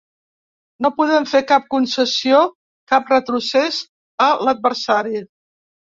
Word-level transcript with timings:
No 0.85 0.89
podem 0.95 1.27
fer 1.33 1.41
cap 1.51 1.67
concessió, 1.75 2.41
cap 2.95 3.15
retrocés, 3.17 3.81
a 4.31 4.35
l’adversari. 4.45 5.27